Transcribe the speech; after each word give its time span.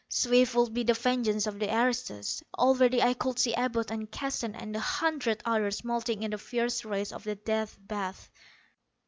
Swift 0.09 0.55
would 0.55 0.73
be 0.73 0.81
the 0.81 0.95
vengeance 0.95 1.45
of 1.45 1.59
the 1.59 1.69
aristos. 1.71 2.41
Already 2.57 3.03
I 3.03 3.13
could 3.13 3.37
see 3.37 3.53
Abud 3.53 3.91
and 3.91 4.11
Keston 4.11 4.55
and 4.55 4.75
a 4.75 4.79
hundred 4.79 5.43
others 5.45 5.83
melting 5.83 6.23
in 6.23 6.31
the 6.31 6.39
fierce 6.39 6.83
rays 6.83 7.11
of 7.13 7.23
the 7.23 7.35
Death 7.35 7.77
Bath! 7.79 8.31